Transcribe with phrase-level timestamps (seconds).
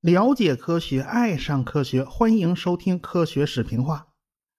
[0.00, 4.08] 了解科学，爱上科学，欢迎收听科学视频化。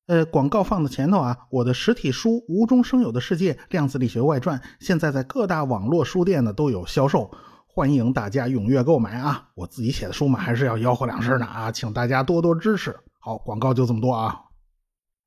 [0.08, 7.32] 呃，广告放在前头啊，我的实体书《无中生有的世界：量子力学外传》现在在各大网络书店呢都有销售，
[7.68, 9.50] 欢迎大家踊跃购买啊！
[9.54, 13.00] 我自己写的书嘛，还是要吆喝两声的啊，请大家多多支持。
[13.20, 14.46] 好，广告就这么多啊，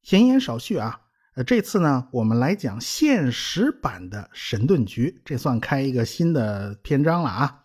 [0.03, 1.01] 闲言少叙啊。
[1.39, 7.65] 呃，这次呢，我们来讲现实版的神盾局，这算开一个新的篇章了啊。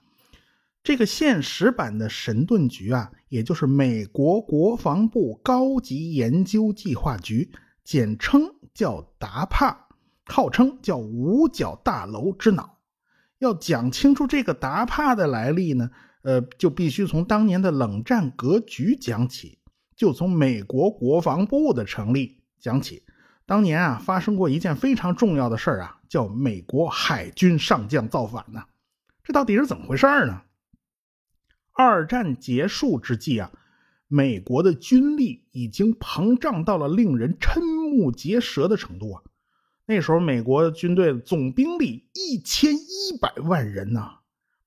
[0.84, 7.52] 这个现实版的神盾局啊，也就是美国国防部高级研究计划局，
[7.84, 8.44] 简称
[8.76, 9.88] 叫达帕，
[10.26, 12.78] 号称叫五角大楼之脑。
[13.40, 15.90] 要讲清楚这个达帕的来历呢，
[16.22, 19.58] 呃，就必须从当年的冷战格局讲起，
[19.96, 23.02] 就从美国国防部的成立讲起。
[23.46, 28.64] 当年啊，发生过一件非常重要的事儿啊，叫美国海军上将造反呢。
[29.24, 30.42] 这到底是怎么回事儿呢？
[31.74, 33.52] 二战结束之际啊，
[34.08, 37.60] 美国的军力已经膨胀到了令人瞠
[37.90, 39.24] 目结舌的程度啊。
[39.86, 44.20] 那时候，美国军队总兵力一千一百万人呐，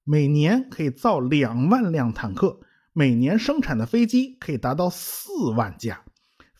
[0.05, 2.61] 每年可以造两万辆坦克，
[2.93, 6.05] 每年生产的飞机可以达到四万架，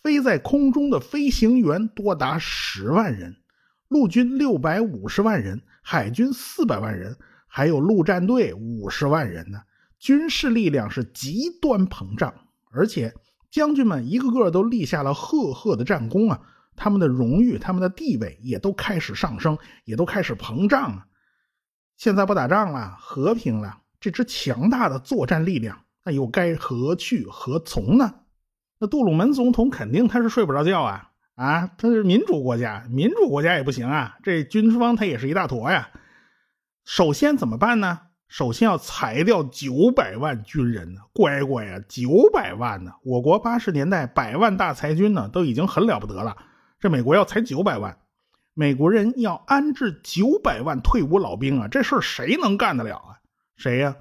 [0.07, 3.35] 飞在空中的飞行员多达十万人，
[3.89, 7.19] 陆军六百五十万人，海军四百万人，
[7.49, 9.59] 还有陆战队五十万人呢。
[9.99, 12.33] 军事力量是极端膨胀，
[12.71, 13.13] 而且
[13.51, 16.41] 将军们一个个都立下了赫赫的战功啊！
[16.77, 21.07] 他们的荣誉、他们的地位也都开始上升，也都开始膨胀啊！
[21.97, 28.15] 现在不打仗了，和平了，这支强大的作战力量，那又该何去何从呢？
[28.79, 31.11] 那杜鲁门总统肯定他是睡不着觉啊！
[31.35, 34.17] 啊，他是民主国家，民主国家也不行啊！
[34.23, 35.91] 这军方他也是一大坨呀。
[36.85, 38.01] 首先怎么办呢？
[38.29, 42.93] 首先要裁掉九百万军人呢，乖乖呀，九百万呢！
[43.05, 46.37] 我国八十年代百万大裁军呢，都已经很了不得了。
[46.81, 47.97] 这美国要裁九百万，
[48.53, 53.17] 美国人要安置九百万退伍老兵啊，这事儿谁能干得了啊？
[53.57, 53.95] 谁呀？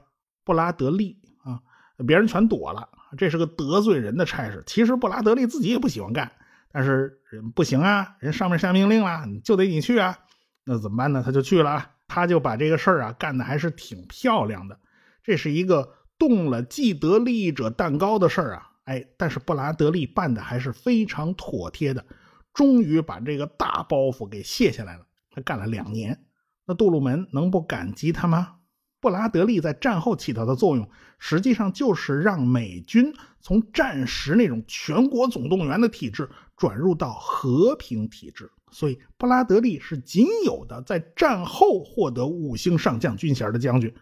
[0.44, 1.60] 布拉德利啊！
[2.06, 4.64] 别人全躲了，这是个得罪人的差事。
[4.66, 6.32] 其实布拉德利自己也不喜欢干，
[6.72, 10.18] 但是人不行啊，人上面下命令了，你就得你去啊。
[10.64, 11.22] 那怎么办呢？
[11.26, 11.92] 他就去了。
[12.08, 14.80] 他就把这个事儿啊干的还是挺漂亮的，
[15.24, 22.06] 这是一个动了既得利益者蛋糕的事儿啊，哎，但是布拉德利办的还是非常妥帖的，
[22.54, 25.06] 终于把这个大包袱给卸下来了。
[25.32, 26.24] 他干了两年，
[26.68, 28.58] 那杜鲁门能不感激他吗？
[29.06, 30.90] 布拉德利在战后起到的作用，
[31.20, 36.28] 实际上就是让美军从战时那种全国总动员的体制
[36.58, 38.50] 转入到和平体制。
[38.72, 43.94] 所以，布拉德利是仅有的在战后获得五星上将军衔的将军。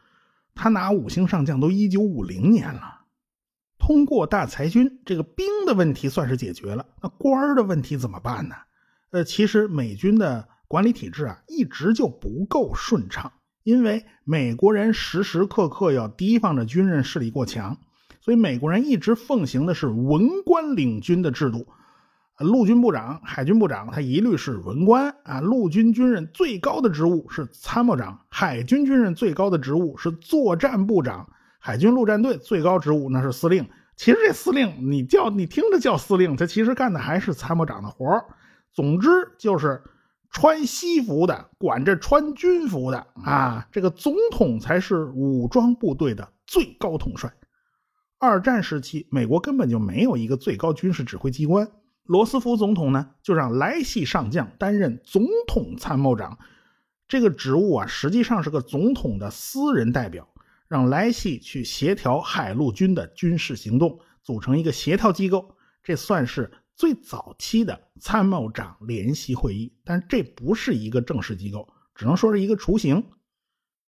[0.55, 3.01] 他拿五星上将都一九五零年了。
[3.77, 6.85] 通过大裁军，这个兵的问题算是解决了。
[7.01, 8.55] 那官的问题怎么办呢？
[9.09, 17.77] 呃，其实美军的管理体制啊，一直就不够顺畅，因为美国人时时刻刻要提防着军人势力过强，
[18.21, 21.67] 所以美国人一直奉行的是文官领军的制度。
[22.39, 25.39] 陆军部长、海军部长，他一律是文官啊。
[25.39, 31.29] 陆军军人最高的职务是参谋长，海军军人最高的职务是作战部长，
[31.59, 33.65] 海军陆战队最高职务那是司令。
[33.95, 38.25] 其实这司令，你叫你听着叫司令，他其实干的还是参谋长的活
[38.73, 39.07] 总之
[39.37, 39.81] 就是
[40.33, 43.69] 穿西服的管着穿军服的啊。
[43.71, 47.33] 这个总统才是武装部队的最高统帅。
[48.19, 51.69] 二战时期，美国根本就没有一个最高军事指挥机关。
[52.05, 56.37] 罗斯福总统呢，就让莱西上将担任总统参谋长，
[57.07, 60.27] 这个职务啊，实际上是个总统的私人代表，
[60.67, 65.55] 让莱西去协调海陆军的军事行动，组成一个协调机构。
[65.81, 73.03] 这算是最早期的参谋长联席会议，但这不是一个正式机构，只能说是一个雏形。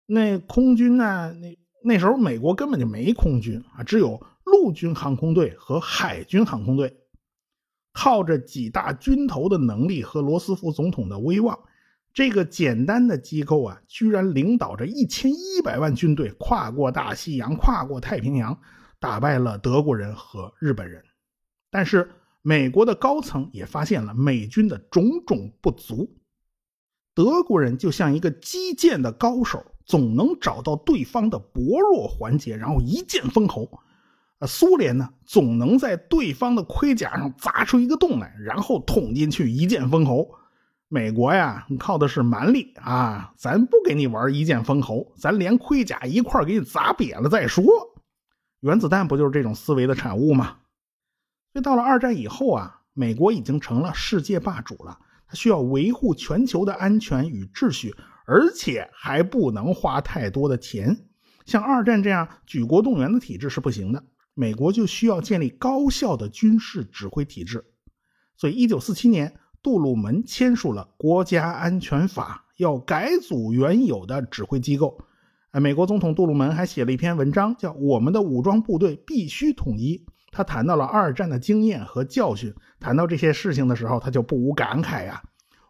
[0.06, 1.34] 那空军呢？
[1.34, 6.98] 那那时候美国根本就没空军啊，只有陆军航空队和海军航空队。
[7.94, 11.58] 靠着几大军头的能力和罗斯福总统的威望，
[12.14, 18.56] 这个简单的机构啊，居然领导着一千一百万军队跨过大西洋，跨过太平洋，
[19.00, 21.04] 打败了德国人和日本人。
[21.72, 22.08] 但是
[22.48, 26.10] 美国的高层也发现了美军的种种不足。
[27.14, 33.70] 德国人就像一个击剑的高手，总能找到对方的薄弱环节，然后一剑封喉。
[34.40, 40.30] 啊，苏联呢，总能在对方的盔甲上砸出一个洞来，然后捅进去一剑封喉。
[40.88, 47.66] 美国呀，靠的是蛮力啊，咱不给你玩一剑封喉，咱连盔甲一块给你砸瘪了再说。
[48.62, 50.60] 原子弹不就是这种思维的产物吗？
[51.58, 57.96] 所以到了二战以后啊，美国已经成了世界霸主了，它需要维护全球的安全与秩序，
[58.28, 60.96] 而且还不能花太多的钱。
[61.48, 64.04] 像二战这样举国动员的体制是不行的，
[64.36, 67.66] 美国就需要建立高效的军事指挥体制。
[68.36, 69.34] 所以，一九四七年。
[69.64, 75.00] 杜鲁门签署了国家安全法，要改组原有的指挥机构。
[75.50, 79.98] 哎，美国总统杜鲁门还写了一篇文章，叫《我们的武装部队必须统一》。
[80.32, 82.54] 他谈到了二战的经验和教训。
[82.80, 85.22] 谈到这些事情的时候，他就不无感慨呀：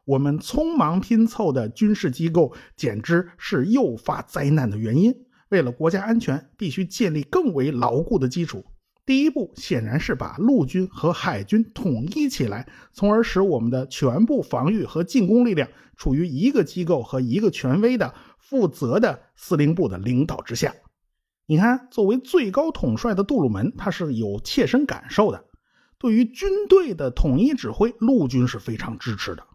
[0.05, 5.13] 我们匆忙拼凑的军事机构，简直是诱发灾难的原因。
[5.49, 8.65] 为了国家安全，必须建立更为牢固的基础。
[9.05, 20.73] 第一步显然是把陆军和海军统一起来，从而使我们的全部防御和进攻力量处于一个机构和一个权威的负责的司令部的领导之下。
[21.49, 25.45] 你看，作为最高统帅的杜鲁门，他是有切身感受的。
[25.97, 29.47] 对于军队的统一指挥，陆军是非常支持的。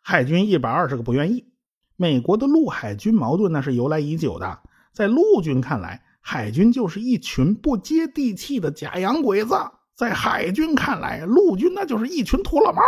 [0.00, 1.52] 海军一百二十个不愿意。
[1.96, 4.60] 美国的陆海军矛盾那是由来已久的，
[4.94, 6.02] 在陆军看来。
[6.20, 9.54] 海军就是一群不接地气的假洋鬼子，
[9.94, 12.82] 在海军看来，陆军那就是一群土老帽，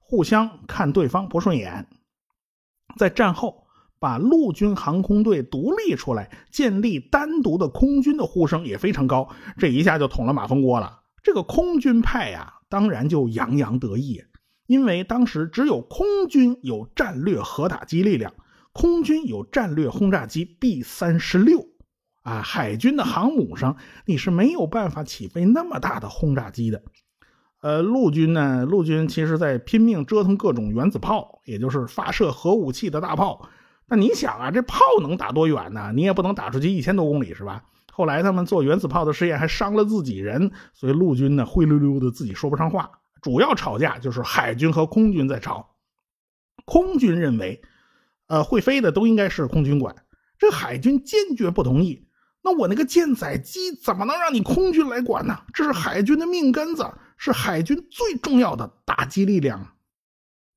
[0.00, 1.88] 互相看对方不顺眼。
[2.96, 3.59] 在战后，
[4.00, 11.02] 把陆军航空队独立出来，建立单独的空军的呼声也非常高，这一下就捅了马蜂窝了。
[11.22, 14.24] 这个空军派呀，当然就洋洋得意，
[14.66, 18.32] 因为当时只有空军有战略核打击力量，
[18.72, 21.68] 空军有战略轰炸机 B 三十六。
[22.22, 26.82] 啊，海军的航母上你是没有办法起飞那么大的轰炸机的。
[27.62, 33.48] 呃，陆军呢，陆军其实在拼命折腾各种原子炮，也就是发射核武器的大炮。
[33.90, 35.92] 那你想啊，这炮能打多远呢？
[35.94, 37.64] 你也不能打出去一千多公里，是吧？
[37.92, 42.88] 后来他们做原子炮的试验还伤了自己人，所以陆军呢灰溜溜的自己说不上话。
[43.20, 45.74] 主要吵架就是海军和空军在吵。
[46.64, 47.60] 空军认为，
[48.28, 49.96] 呃，会飞的都应该是空军管，
[50.38, 52.06] 这海军坚决不同意。
[52.42, 55.36] 那我那个舰载机怎么能让你空军来管呢？
[55.52, 56.88] 这是海军的命根子，
[57.18, 59.66] 是海军最重要的打击力量。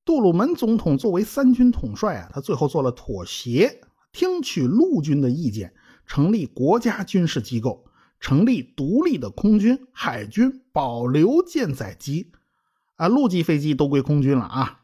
[0.05, 5.73] 杜鲁门总统作为三军统帅啊，他最后做了妥协，听取陆军的意见，
[6.05, 7.85] 成立国家军事机构，
[8.19, 12.33] 成立独立的空军、海军，保留舰载机，
[12.97, 14.81] 啊，陆基飞机都归空军了啊。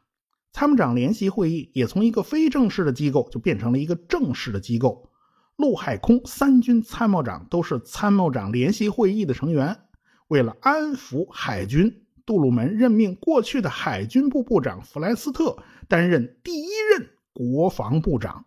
[0.53, 5.09] 参谋长联席会议也从一个非正式的机构，就变成了一个正式的机构。
[5.57, 9.81] 陆海空三军参谋长都是参谋长联席会议的成员。
[10.29, 18.45] 为了安抚海军，杜鲁门任命过去的海军部部长弗莱斯特担任第一任国防部长。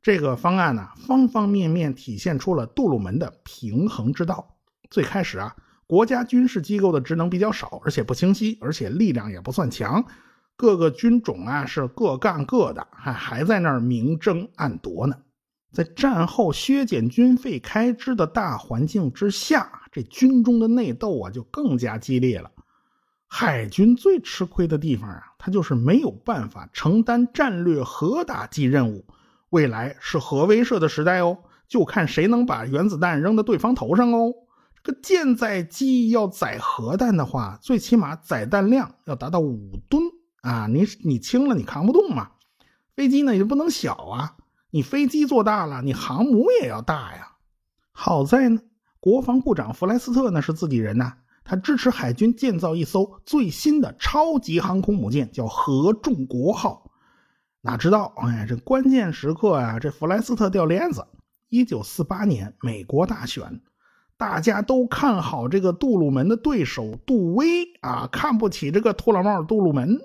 [0.00, 4.56] 这个方案呢，方方面面体现出了杜鲁门的平衡之道。
[4.88, 5.54] 最开始啊，
[5.86, 10.02] 国家军事机构的职能比较少，而且不清晰，而且力量也不算强，
[10.56, 15.14] 各个军种啊是各干各的，还还在那儿明争暗夺呢。
[15.74, 22.50] 在战后削减军费开支的大环境之下，这军中的内斗啊就更加激烈了。
[23.32, 29.06] 海军最吃亏的地方啊，它就是没有办法承担战略核打击任务。
[29.50, 31.38] 未来是核威慑的时代哦，
[31.68, 34.34] 就看谁能把原子弹扔到对方头上哦。
[34.82, 40.02] 这个舰载机要载核弹的话，最起码载弹量要达到五吨
[40.42, 40.66] 啊！
[40.66, 42.32] 你你轻了，你扛不动嘛。
[42.96, 44.36] 飞机呢也不能小啊。
[44.72, 47.36] 你飞机做大了，你航母也要大呀。
[47.92, 48.60] 好在呢，
[48.98, 51.14] 国防部长弗莱斯特呢是自己人呐，
[51.50, 56.92] 他支持海军建造一艘最新的超级航空母舰，叫“合众国号”。
[57.60, 61.04] 哪知道，哎，这关键时刻啊，这弗莱斯特掉链子。
[61.48, 63.62] 一九四八年美国大选，
[64.16, 69.98] 大家都看好这个杜鲁门的对手杜威啊，看不起这个秃老帽杜鲁门。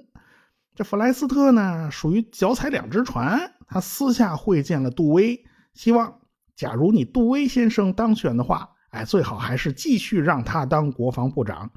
[0.73, 3.53] 这弗莱斯特呢，属于脚踩两只船。
[3.67, 6.21] 他私下会见了杜威，希望
[6.55, 11.69] 假如你杜威先生当选的话，哎，最好还是继续让他当国防部长。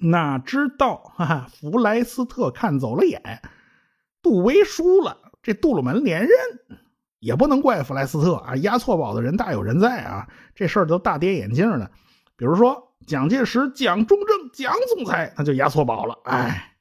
[0.00, 3.40] 哪知道，哈哈，弗莱斯特看走了眼，
[4.20, 6.30] 杜威输了，这杜鲁门连任，
[7.20, 11.90] 也不能怪弗莱斯特啊，押错宝的人大有人在啊，这事儿都大跌眼镜了。
[12.36, 16.72] 比如说蒋介石、蒋中正、蒋总裁，他就押错宝了，哎。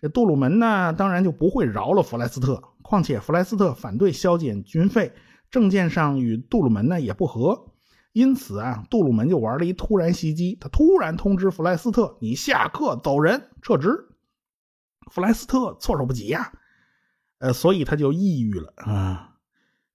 [0.00, 2.62] 这杜鲁门呢，当然就不会饶了弗莱斯特。
[2.82, 5.12] 况且弗莱斯特反对削减军费，
[5.50, 7.67] 政见上与杜鲁门呢也不合，
[8.12, 10.56] 因此啊，杜鲁门就玩了一突然袭击。
[10.60, 14.08] 他突然通知弗莱斯特：“你下课走人，撤职。”
[15.10, 16.52] 弗莱斯特措手不及呀，
[17.38, 19.36] 呃，所以他就抑郁了啊。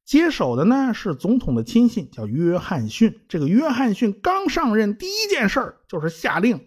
[0.05, 3.21] 接手的呢是总统的亲信，叫约翰逊。
[3.27, 6.63] 这个约翰逊刚上任，第一件事就是下令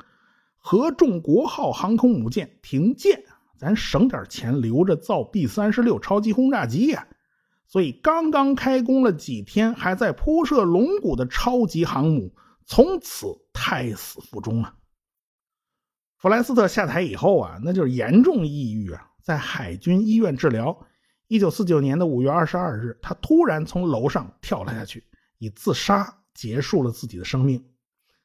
[0.56, 3.24] 合众国号航空母舰停建，
[3.58, 7.06] 咱省点钱留着造 B 三十六超级轰炸机呀。
[7.68, 14.76] 所以刚刚开工了几天，还在铺设龙骨的超级航母，从此胎死腹中啊。
[16.18, 20.86] 弗莱斯特下台以后啊，那就是严重抑郁啊，在海军医院治疗。
[21.28, 25.04] 一九四九年的五月二十二日，他突然从楼上跳了下去，
[25.38, 27.64] 以自杀结束了自己的生命。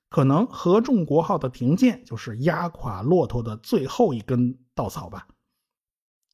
[0.07, 5.27] 可能合众国号的停建就是压垮骆驼的最后一根稻草吧。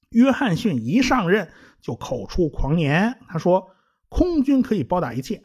[0.09, 1.49] 约翰逊一上任
[1.81, 3.69] 就口出狂言，他说
[4.09, 5.43] ：“空军可以包打一切，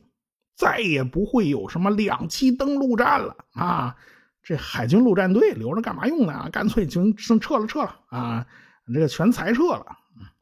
[0.56, 3.96] 再也不会有什么两栖登陆战了啊！
[4.42, 6.48] 这海军陆战队留着干嘛用呢？
[6.50, 8.46] 干脆就撤了，撤了啊！
[8.92, 9.86] 这个全裁撤了。”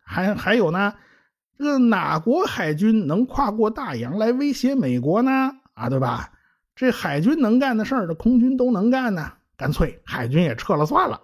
[0.03, 0.95] 还还有呢，
[1.57, 5.53] 这个哪国海军能跨过大洋来威胁美国呢？
[5.75, 6.33] 啊，对吧？
[6.75, 9.33] 这海军能干的事儿，这空军都能干呢。
[9.57, 11.21] 干脆海军也撤了算了。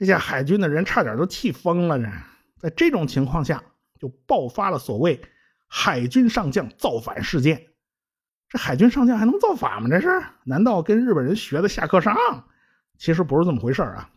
[0.00, 1.98] 这下海军的人差点都气疯了。
[1.98, 2.10] 呢
[2.58, 3.62] 在这种情况下，
[4.00, 5.20] 就爆发了所谓
[5.68, 7.66] 海军上将造反事件。
[8.48, 9.90] 这海军上将还能造反吗？
[9.90, 10.08] 这是？
[10.44, 12.16] 难道跟日本人学的下课上？
[12.98, 14.10] 其实不是这么回事啊。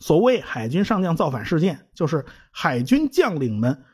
[0.00, 3.84] 所谓海军上将造反事件，就是海军将领们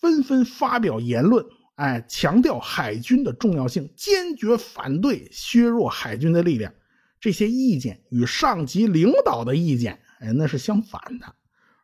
[0.00, 6.72] 纷纷发表言论，哎，强调海军的重要性，坚决反对削弱海军的力量。
[7.18, 11.26] 这些意见与上级领导的意见，哎，那是相反的。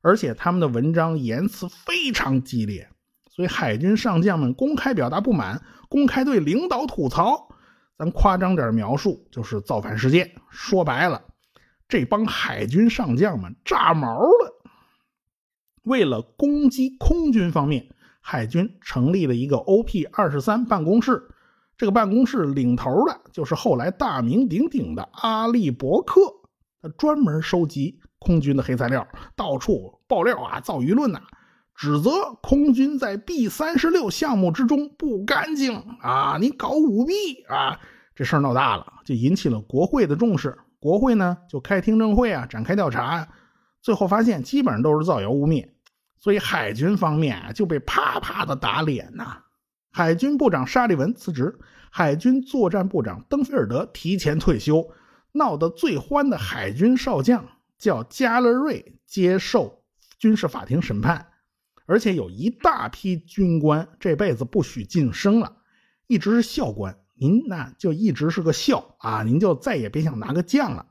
[0.01, 2.89] 而且他们的文章言辞非常激烈，
[3.31, 7.49] 所以海军上将们公开表达不满，公开对领导吐槽。
[7.97, 10.33] 咱夸张点描述，就是造反事件。
[10.51, 11.23] 说白了。
[11.87, 14.63] 这帮海军上将们炸毛了。
[15.83, 21.29] 为了攻击空军方面，海军成立了一个 OP 二十三办公室。
[21.77, 26.21] 这个办公室领头的就是后来大名鼎鼎的阿利伯克，
[26.81, 31.21] 他专门收集空军的黑材料，到处爆料啊，造舆论呐，
[31.75, 32.11] 指责
[32.43, 37.79] 空军在 B 三十六项目之中不干净啊，你搞舞弊啊，
[38.15, 40.57] 这事儿闹大了，就引起了国会的重视。
[40.81, 43.29] 国会呢就开听证会啊，展开调查，
[43.81, 45.69] 最后发现基本上都是造谣污蔑，
[46.19, 49.39] 所以海军方面就被啪啪的打脸呐。
[49.93, 51.59] 海军部长沙利文辞职，
[51.91, 54.89] 海军作战部长登菲尔德提前退休，
[55.33, 57.45] 闹得最欢的海军少将
[57.83, 59.83] 叫加勒瑞接受
[60.17, 61.27] 军事法庭审判，
[61.85, 65.57] 而且有一大批军官这辈子不许晋升了，
[66.07, 66.97] 一直是校官。
[67.17, 70.87] 您那就一直是个校啊，您就再也别想拿个将了。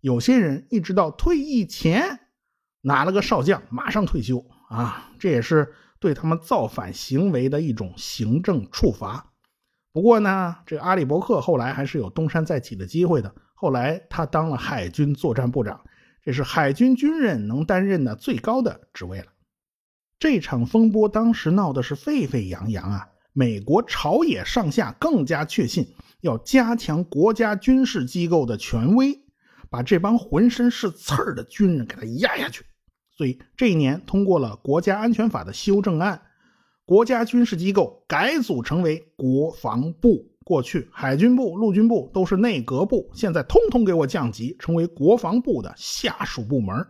[0.00, 2.20] 有些人一直到退役前
[2.80, 9.32] 拿了个少将，马上退休啊，这也是对他们造反行为的一种行政处罚。
[9.90, 13.34] 不过呢，这个阿里伯克后来还是有东山再起的机会的。
[13.54, 15.80] 后来他当了海军作战部长，
[16.26, 19.26] 这是海军军人能担任的最高的职位了。
[20.18, 23.08] 这场风波当时闹的是沸沸扬扬啊。
[23.32, 29.16] 美国朝野上下更加确信要加强国家军事机构的权威，
[29.70, 32.64] 把这帮浑身是刺儿的军人给他压下去。
[33.16, 36.22] 所以这一年通过了国家安全法的修正案，
[36.84, 40.35] 国家军事机构改组成为国防部。
[40.46, 46.86] 过去海军部、陆军部都是内阁部，现在通通给我降级，成为国防部的下属部门。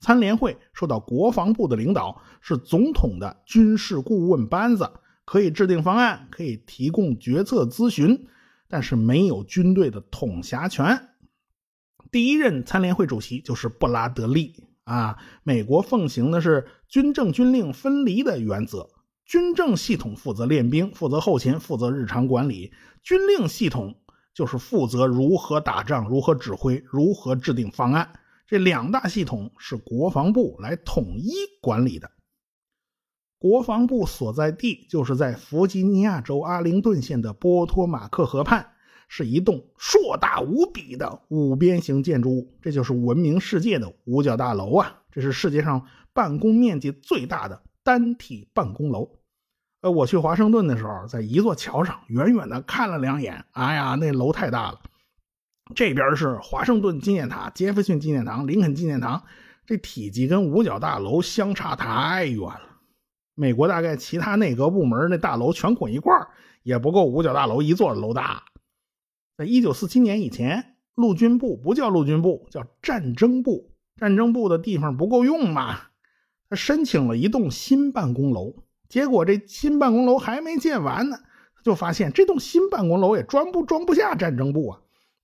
[0.00, 4.90] 参联会受到国防部的领导，是总统的军事顾问班子。
[5.24, 8.26] 可以制定方案，可以提供决策咨询，
[8.68, 11.08] 但是没有军队的统辖权。
[12.12, 14.54] 第一任参联会主席就是布拉德利
[14.84, 15.16] 啊。
[15.42, 18.90] 美国奉行的是军政军令分离的原则，
[19.30, 23.94] 军政系统负责练兵，负责后勤，负责日常管理；军令系统
[24.34, 28.12] 就是负责如何打仗、如何指挥、如何制定方案。
[28.44, 31.30] 这两大系统是国防部来统一
[31.62, 32.10] 管理的。
[33.38, 38.72] 国防部所在地就是在弗吉尼亚州阿灵顿县的波托马克河畔，
[39.06, 45.02] 是一栋硕大无比的五边形建筑物，这就是闻名世界的五角大楼啊！
[45.12, 49.19] 这是世界上办公面积最大的单体办公楼。
[49.82, 54.80] 呃，我去华盛顿的时候，在一座桥上远远的看了两眼，哎呀，那楼太大了。
[55.74, 59.22] 这边是华盛顿纪念塔、杰弗逊纪念堂、林肯纪念堂，
[59.64, 62.80] 这体积跟五角大楼相差太远了。
[63.34, 66.12] 美国大概其他内阁部门那大楼全滚一块
[66.62, 68.42] 也不够五角大楼一座楼大。
[69.38, 73.72] 在一九四七年以前，陆军部不叫陆军部，叫战争部。
[73.96, 75.78] 战争部的地方不够用嘛，
[76.50, 78.56] 他申请了一栋新办公楼。
[78.90, 81.16] 结果这新办公楼还没建完呢，
[81.62, 84.80] 就发现这栋新办公楼也装不装不下战争部啊，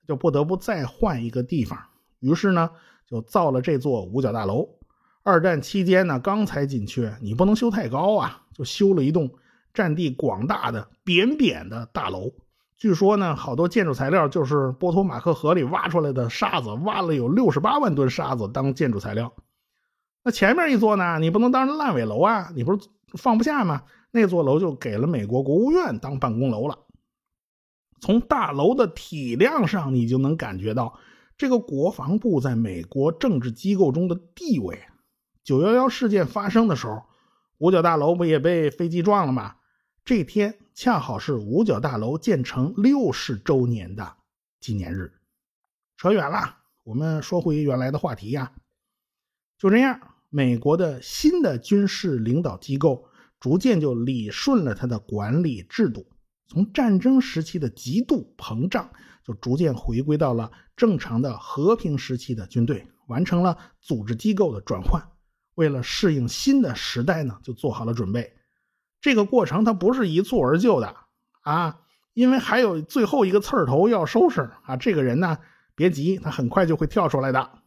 [0.06, 1.76] 就不得不再换一个地方。
[2.20, 2.70] 于是呢，
[3.10, 4.68] 就造了这座五角大楼。
[5.24, 9.28] 二战期间呢，钢材紧缺，你不能修太高啊，就修了一栋
[9.74, 12.32] 占地广大的扁扁的大楼。
[12.76, 19.32] 据说呢，好多建筑材料就是波托马克河里挖出来的沙子，挖了有六十八万吨沙子当建筑材料。
[20.22, 22.88] 那前面一座呢，你不能当烂尾楼啊，你不是？
[23.16, 23.84] 放不下嘛？
[24.10, 26.78] 那座楼就给了美国国务院当办公楼了。
[28.00, 30.98] 从大楼的体量上，你就能感觉到
[31.36, 34.82] 这个国防部在美国政治机构中的地位。
[35.42, 37.02] 九幺幺事件发生的时候，
[37.58, 39.56] 五角大楼不也被飞机撞了吗？
[40.04, 44.16] 这天恰好是五角大楼建成六十周年的
[44.60, 45.12] 纪念日。
[45.96, 48.52] 扯远了，我们说回原来的话题呀。
[49.58, 50.15] 就这样。
[50.36, 53.08] 美国的新的军事领导机构
[53.40, 56.06] 逐渐就理顺了他的管理制度，
[56.46, 58.90] 从战争时期的极度膨胀，
[59.24, 65.02] 就逐渐回归到了正常的和平时期的军队，完成了组织机构的转换。
[65.54, 68.34] 为了适应新的时代呢，就做好了准备。
[69.00, 70.94] 这个过程它不是一蹴而就的
[71.40, 71.80] 啊，
[72.12, 74.76] 因为还有最后一个刺儿头要收拾啊。
[74.76, 75.38] 这个人呢，
[75.74, 77.62] 别急，他很快就会跳出来的。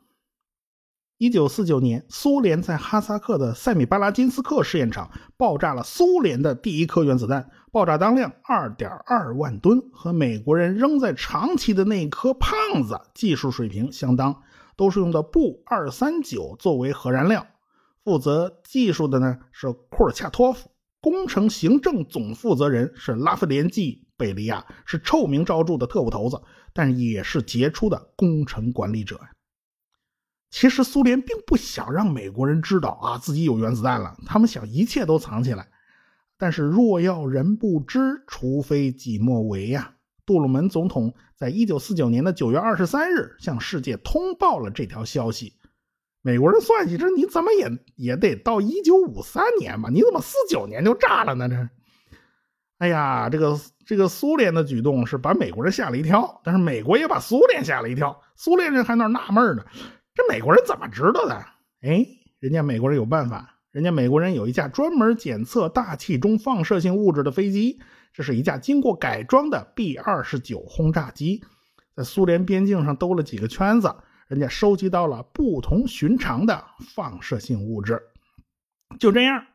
[1.19, 14.43] 一九四九年，苏联在哈萨克的塞米巴拉金斯克试验场爆炸了苏联的第一颗原子弹，爆炸当量二点二万吨，和美国人扔在长崎的那颗胖子技术水平相当，
[14.77, 17.45] 都是用的布二三九作为核燃料。
[18.05, 20.69] 负责技术的呢是库尔恰托夫，
[21.01, 29.31] 工程行政总负责人是拉夫连季贝利亚，是臭名昭著的特务头子，但也是杰出的工程管理者呀。
[30.49, 35.67] 其实苏联并不想让美国人知道啊自己有原子弹了，他们想一切都藏起来。
[36.37, 39.93] 但是若要人不知，除非己莫为呀。
[40.25, 45.53] 杜鲁门总统在一九四九年的九月二十三日向世界通报了这条消息。
[46.21, 49.89] 美国人算计这你怎么也也得到一九五三年吧？
[49.89, 51.47] 你怎么四九年就炸了呢？
[51.49, 51.69] 这，
[52.77, 58.21] 哎呀，这个这个苏联的举动是把美国人吓了一跳，但是美国也把苏联吓了一跳。
[58.35, 59.65] 苏联人还那纳闷呢。
[60.19, 61.33] 这美国人怎么知道的？
[61.79, 62.05] 哎，
[62.39, 63.55] 人家美国人有办法。
[63.71, 67.79] 人家美国人有一架专门检测大气中放射性物质的飞机，
[68.11, 71.41] 这是一架经过改装的 B 二十九轰炸机，
[71.95, 73.95] 在苏联边境上兜了几个圈子，
[74.27, 78.01] 人家收集到了不同寻常的放射性物质。
[78.99, 79.45] 就这样，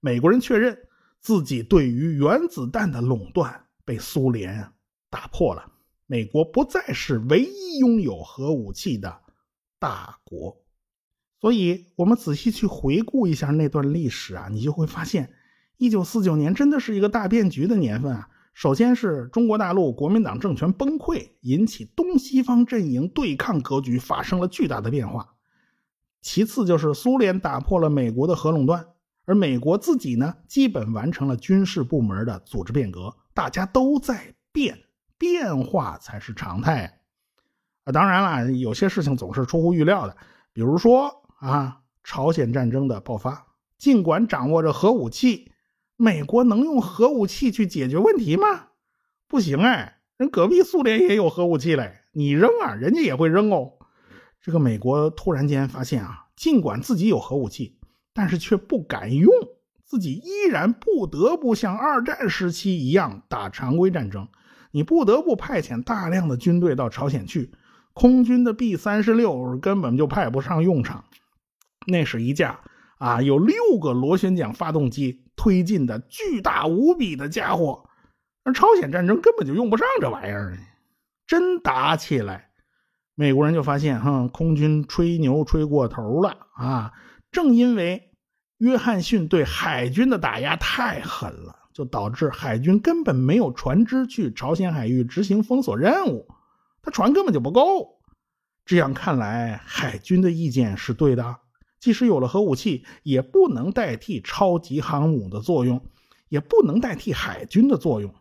[0.00, 0.78] 美国人确认
[1.20, 4.66] 自己对于原子弹的垄断被苏联
[5.10, 5.70] 打破了，
[6.06, 9.20] 美国不再是唯一拥有核武器的。
[9.78, 10.62] 大国，
[11.40, 15.32] 所以我们仔细去回顾一下那段历史啊，你就会发现，
[15.76, 18.28] 一九四九年真的是一个大变局的年份啊。
[18.54, 25.34] 首先是中国大陆国民党政权崩溃，引起东西方阵营对抗格局发生了巨大的变化。
[26.22, 28.86] 其次就是苏联打破了美国的核垄断，
[29.24, 33.14] 而美国自己呢，基本完成了军事部门的组织变革。
[33.34, 34.78] 大家都在变，
[35.18, 37.00] 变化才是常态。
[37.84, 40.16] 啊，当然了，有些事情总是出乎预料的，
[40.52, 43.46] 比如说啊，朝鲜战争的爆发。
[43.76, 45.50] 尽管掌握着核武器，
[45.96, 48.68] 美国能用核武器去解决问题吗？
[49.28, 53.72] 不行哎，人隔壁苏联也有核武器嘞，你扔啊，人家也会扔哦。
[54.40, 57.78] 这个美国突然间发现啊，尽管自己有核武器，
[58.14, 59.30] 但是却不敢用，
[59.84, 64.28] 自己依然不得不像二战时期一样打常规战争，
[64.70, 67.52] 你不得不派遣大量的军队到朝鲜去。
[67.94, 71.04] 空军的 B 三十六根本就派不上用场，
[71.86, 72.60] 那是一架
[72.98, 77.88] 啊有六个螺旋桨发动机推进的巨大无比的家伙，
[78.42, 80.58] 而朝鲜战争根本就用不上这玩意儿。
[81.26, 82.50] 真打起来，
[83.14, 86.92] 美国人就发现哈，空军吹牛吹过头了啊！
[87.30, 88.10] 正因为
[88.58, 96.28] 约翰逊对海军的打压太狠了，就导致海军根本没有船只去朝鲜海域执行封锁任务。
[96.84, 97.98] 他船根本就不够，
[98.66, 101.36] 这样看来，海军的意见是对的。
[101.80, 105.80] 即使有了核武器，也不能代替超级航母的作用，
[106.28, 108.14] 也不能代替海军的作用。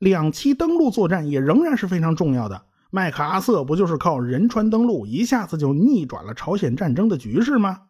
[0.00, 2.64] 两栖登陆作战也仍然是非常重要的。
[2.90, 7.82] 麦克阿瑟不就是靠仁川登陆一下子就逆转了朝鲜战争的局势吗？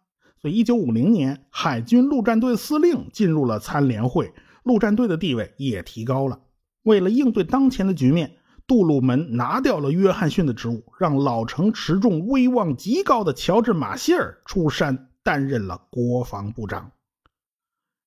[0.43, 6.41] 所以，一九五零年，海军陆战队司令进入了参联会，陆战队的地位也提高了。
[6.83, 8.37] 为了应对当前的局面。
[8.73, 16.91] 杜鲁门拿掉了约翰逊的职务，让老成持重、威望极高的乔治·马歇尔出山担任了国防部长。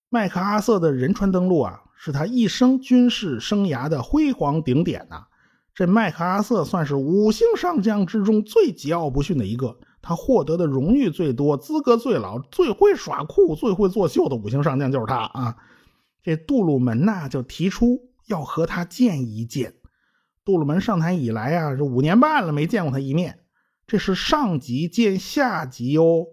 [0.09, 5.27] 麦克阿瑟的仁川登陆啊，是他一生军事生涯的辉煌顶点呐。
[5.75, 15.57] 这麦克阿瑟算是五星上将之中最桀骜不驯的一个，他获得的荣誉最多，资格最老，最会耍酷，最会作秀的五星上将就是他啊。
[16.23, 19.75] 这杜鲁门呐就提出要和他见一见。
[20.45, 23.39] 杜鲁门上台以来啊，这五年半了没见过他一面，
[23.87, 26.27] 这是上级见下级哦。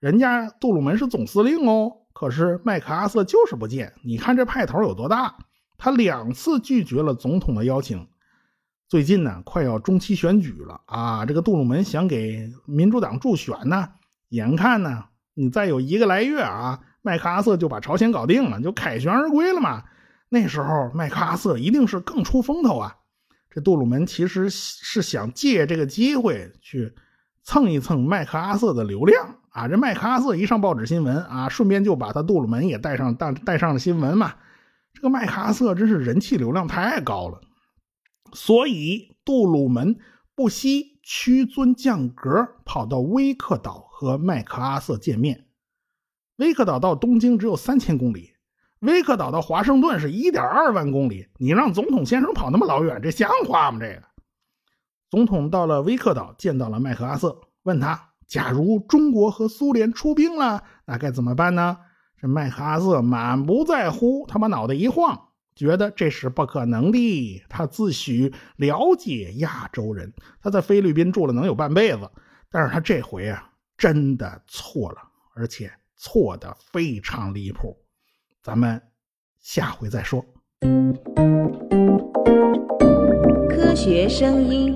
[0.00, 1.92] 人家杜鲁门是总司令哦。
[2.14, 5.36] 可是麦克阿瑟就是不见，你看这派头有多大？
[5.76, 8.08] 他两次拒绝了总统的邀请。
[8.88, 13.90] 最近呢，快要中期选举了啊，这个杜鲁门想给民主党助选呢。
[14.30, 15.04] 眼看呢，
[15.34, 19.84] 你再有一个来月啊，麦克阿瑟就把朝鲜搞定了，就凯旋而归了嘛。
[20.30, 22.96] 那时候麦克阿瑟一定是更出风头啊。
[23.50, 26.94] 这杜鲁门其实是想借这个机会去
[27.42, 29.36] 蹭一蹭麦克阿瑟的流量。
[29.50, 34.34] 啊，这麦克阿瑟一上报纸新闻啊，顺便就把他杜鲁门也带上带带上了新闻嘛。
[34.92, 37.40] 这个麦克阿瑟真是人气流量太高了，
[38.32, 39.98] 所以杜鲁门
[40.36, 45.46] 不惜屈尊降格，跑到威克岛和麦克阿瑟见面。
[46.36, 48.30] 威克岛到东京只有三千公里，
[48.80, 51.26] 威克岛到华盛顿是一点二万公里。
[51.38, 53.78] 你让总统先生跑那么老远，这像话吗？
[53.80, 54.02] 这个
[55.10, 58.06] 总统到了威克岛，见到了麦克阿瑟，问他。
[58.26, 61.78] 假如中国和苏联出兵了，那该怎么办呢？
[62.20, 67.42] 这麦克阿瑟满不在乎，他把脑袋一晃，觉得这是不可能的。
[67.48, 70.12] 他自诩了解亚洲人，
[70.42, 72.10] 他在菲律宾住了能有半辈子，
[72.50, 74.98] 但是他这回啊，真的错了，
[75.34, 77.74] 而且错的非常离谱。
[78.48, 78.80] 咱们
[79.40, 80.24] 下回再说。
[83.46, 84.74] 科学声音。